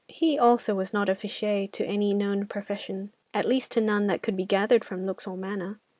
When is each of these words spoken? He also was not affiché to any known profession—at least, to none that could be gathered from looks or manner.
He 0.09 0.35
also 0.39 0.73
was 0.73 0.93
not 0.93 1.09
affiché 1.09 1.71
to 1.73 1.85
any 1.85 2.11
known 2.15 2.47
profession—at 2.47 3.45
least, 3.45 3.71
to 3.73 3.81
none 3.81 4.07
that 4.07 4.23
could 4.23 4.35
be 4.35 4.45
gathered 4.45 4.83
from 4.83 5.05
looks 5.05 5.27
or 5.27 5.37
manner. 5.37 5.79